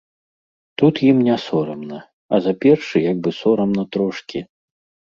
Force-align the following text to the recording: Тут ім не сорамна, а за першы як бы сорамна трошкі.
Тут 0.81 0.95
ім 1.09 1.17
не 1.27 1.35
сорамна, 1.45 1.99
а 2.35 2.43
за 2.47 2.53
першы 2.67 2.97
як 3.11 3.17
бы 3.25 3.39
сорамна 3.43 3.89
трошкі. 3.97 4.39